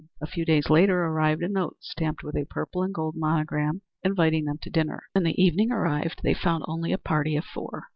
A 0.19 0.25
few 0.25 0.45
days 0.45 0.67
later 0.67 1.03
arrived 1.05 1.43
a 1.43 1.47
note 1.47 1.77
stamped 1.81 2.23
with 2.23 2.35
a 2.35 2.45
purple 2.49 2.81
and 2.81 2.91
gold 2.91 3.15
monogram 3.15 3.83
inviting 4.03 4.45
them 4.45 4.57
to 4.63 4.69
dinner. 4.71 5.03
When 5.13 5.23
the 5.25 5.39
evening 5.39 5.71
arrived 5.71 6.21
they 6.23 6.33
found 6.33 6.65
only 6.67 6.91
a 6.91 6.97
party 6.97 7.35
of 7.35 7.45
four. 7.45 7.83